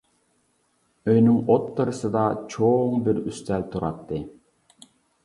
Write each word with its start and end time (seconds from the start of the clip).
ئۆينىڭ 1.11 1.35
ئوتتۇرىسىدا 1.55 2.23
چوڭ 2.55 2.97
بىر 3.09 3.21
ئۈستەل 3.33 3.67
تۇراتتى. 3.77 4.23